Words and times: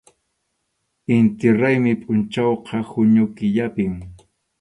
Inti 1.15 1.47
raymi 1.59 1.91
pʼunchawqa 2.01 2.77
junio 2.89 3.25
killapim. 3.35 3.93